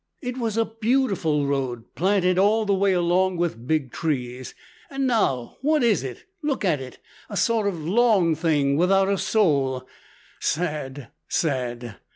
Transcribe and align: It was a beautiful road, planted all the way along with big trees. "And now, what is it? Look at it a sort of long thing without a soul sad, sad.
It 0.19 0.39
was 0.39 0.57
a 0.57 0.65
beautiful 0.65 1.45
road, 1.45 1.93
planted 1.93 2.39
all 2.39 2.65
the 2.65 2.73
way 2.73 2.91
along 2.93 3.37
with 3.37 3.67
big 3.67 3.91
trees. 3.91 4.55
"And 4.89 5.05
now, 5.05 5.57
what 5.61 5.83
is 5.83 6.03
it? 6.03 6.25
Look 6.41 6.65
at 6.65 6.81
it 6.81 6.97
a 7.29 7.37
sort 7.37 7.67
of 7.67 7.79
long 7.85 8.33
thing 8.33 8.77
without 8.77 9.09
a 9.09 9.17
soul 9.19 9.87
sad, 10.39 11.09
sad. 11.27 11.97